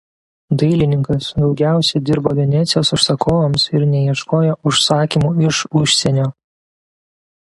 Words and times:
Dailininkas 0.61 1.25
daugiausia 1.41 2.01
dirbo 2.09 2.33
Venecijos 2.39 2.91
užsakovams 2.97 3.67
ir 3.75 3.87
neieškojo 3.93 4.57
užsakymų 4.73 5.33
iš 5.51 5.61
užsienio. 5.83 6.27